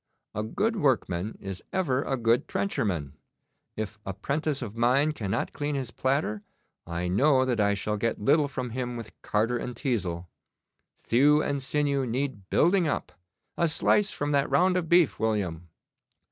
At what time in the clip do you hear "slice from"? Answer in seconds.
13.69-14.31